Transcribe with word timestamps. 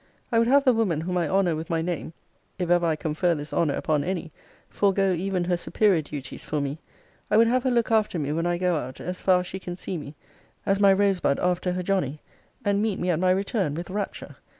I 0.31 0.39
would 0.39 0.47
have 0.47 0.63
the 0.63 0.73
woman 0.73 1.01
whom 1.01 1.15
I 1.19 1.29
honour 1.29 1.55
with 1.55 1.69
my 1.69 1.83
name, 1.83 2.13
if 2.57 2.71
ever 2.71 2.87
I 2.87 2.95
confer 2.95 3.35
this 3.35 3.53
honour 3.53 3.75
upon 3.75 4.03
any, 4.03 4.31
forego 4.67 5.11
even 5.13 5.43
her 5.43 5.55
superior 5.55 6.01
duties 6.01 6.43
for 6.43 6.59
me. 6.59 6.79
I 7.29 7.37
would 7.37 7.45
have 7.45 7.61
her 7.65 7.69
look 7.69 7.91
after 7.91 8.17
me 8.17 8.31
when 8.31 8.47
I 8.47 8.57
go 8.57 8.77
out 8.77 8.99
as 8.99 9.21
far 9.21 9.41
as 9.41 9.45
she 9.45 9.59
can 9.59 9.75
see 9.75 9.99
me, 9.99 10.15
as 10.65 10.79
my 10.79 10.91
Rosebud 10.91 11.39
after 11.39 11.73
her 11.73 11.83
Johnny; 11.83 12.19
and 12.65 12.81
meet 12.81 12.97
me 12.99 13.11
at 13.11 13.19
my 13.19 13.29
return 13.29 13.75
with 13.75 13.91
rapture. 13.91 14.37